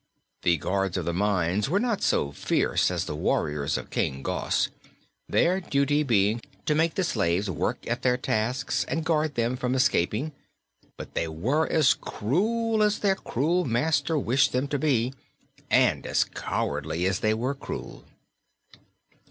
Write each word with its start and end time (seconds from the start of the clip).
The 0.41 0.57
guards 0.57 0.97
of 0.97 1.05
the 1.05 1.13
mines 1.13 1.69
were 1.69 1.79
not 1.79 2.01
so 2.01 2.31
fierce 2.31 2.89
as 2.89 3.05
the 3.05 3.15
warriors 3.15 3.77
of 3.77 3.91
King 3.91 4.23
Gos, 4.23 4.69
their 5.29 5.59
duty 5.61 6.01
being 6.01 6.41
to 6.65 6.73
make 6.73 6.95
the 6.95 7.03
slaves 7.03 7.51
work 7.51 7.85
at 7.87 8.01
their 8.01 8.17
tasks 8.17 8.83
and 8.85 9.05
guard 9.05 9.35
them 9.35 9.55
from 9.55 9.75
escaping; 9.75 10.31
but 10.97 11.13
they 11.13 11.27
were 11.27 11.67
as 11.71 11.93
cruel 11.93 12.81
as 12.81 12.97
their 12.97 13.13
cruel 13.13 13.63
master 13.63 14.17
wished 14.17 14.53
them 14.53 14.67
to 14.69 14.79
be, 14.79 15.13
and 15.69 16.07
as 16.07 16.23
cowardly 16.23 17.05
as 17.05 17.19
they 17.19 17.35
were 17.35 17.53
cruel. 17.53 18.03